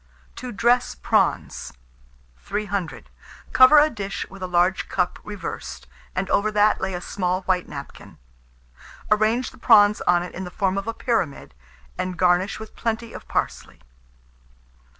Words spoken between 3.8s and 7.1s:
dish with a large cup reversed, and over that lay a